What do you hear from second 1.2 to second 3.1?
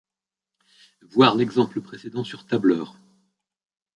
l'exemple précédent sur tableur.